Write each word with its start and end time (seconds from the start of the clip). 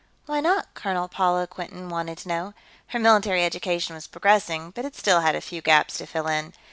"Why 0.25 0.39
not?" 0.41 0.73
Colonel 0.73 1.07
Paula 1.07 1.45
Quinton 1.45 1.87
wanted 1.87 2.17
to 2.17 2.27
know. 2.27 2.53
Her 2.87 2.97
military 2.97 3.45
education 3.45 3.93
was 3.93 4.07
progressing, 4.07 4.71
but 4.71 4.83
it 4.83 4.95
still 4.95 5.21
had 5.21 5.35
a 5.35 5.41
few 5.41 5.61
gaps 5.61 5.99
to 5.99 6.07
fill 6.07 6.25
in. 6.25 6.53